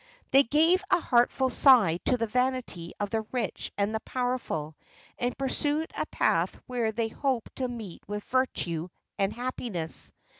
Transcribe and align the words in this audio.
They 0.31 0.41
gave 0.41 0.83
a 0.89 0.99
heartfelt 0.99 1.53
sigh 1.53 1.97
to 2.05 2.17
the 2.17 2.25
vanity 2.25 2.93
of 2.99 3.11
the 3.11 3.21
rich 3.31 3.71
and 3.77 3.93
the 3.93 3.99
powerful; 3.99 4.75
and 5.19 5.37
pursued 5.37 5.91
a 5.95 6.07
path 6.07 6.59
where 6.65 6.91
they 6.91 7.09
hoped 7.09 7.57
to 7.57 7.67
meet 7.67 8.01
with 8.07 8.23
virtue 8.23 8.87
and 9.19 9.31
happiness. 9.31 10.11